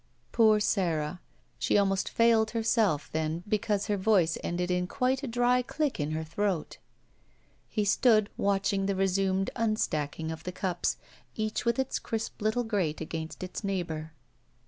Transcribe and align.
Poor 0.31 0.59
Sara, 0.59 1.21
she 1.59 1.77
almost 1.77 2.09
failed 2.09 2.49
herself 2.49 3.07
then 3.11 3.43
because 3.47 3.85
her 3.85 3.97
voice 3.97 4.35
ended 4.43 4.71
in 4.71 4.87
quite 4.87 5.21
a 5.21 5.27
dry 5.27 5.61
click 5.61 5.99
in 5.99 6.09
her 6.09 6.23
throat. 6.23 6.79
He 7.69 7.85
stood 7.85 8.31
watching 8.35 8.87
the 8.87 8.95
resumed 8.95 9.51
unstaddng 9.55 10.31
of 10.31 10.43
the 10.43 10.51
cups, 10.51 10.97
each 11.35 11.65
with 11.65 11.77
its 11.77 11.99
crisp 11.99 12.39
Uttle 12.41 12.67
grate 12.67 12.99
against 12.99 13.43
its 13.43 13.63
neighbor. 13.63 14.13